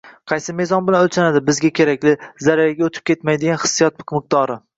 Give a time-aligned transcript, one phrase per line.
[0.31, 2.15] Qaysi mezon bilan o‘lchanadi bizga kerakli,
[2.47, 4.59] zararga o‘tib ketmaydigan hissiyot miqdori?